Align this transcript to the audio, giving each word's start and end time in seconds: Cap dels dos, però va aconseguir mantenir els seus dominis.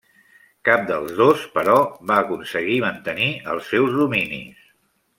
Cap 0.69 0.87
dels 0.91 1.11
dos, 1.19 1.43
però 1.59 1.75
va 2.13 2.17
aconseguir 2.23 2.81
mantenir 2.89 3.31
els 3.55 3.71
seus 3.75 3.95
dominis. 4.03 4.69